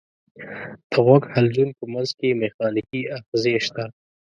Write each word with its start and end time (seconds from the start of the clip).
د 0.89 0.91
غوږ 1.05 1.23
حلزون 1.33 1.69
په 1.77 1.83
منځ 1.93 2.09
کې 2.17 2.37
مېخانیکي 2.41 3.01
آخذې 3.17 3.53
شته. 3.65 3.83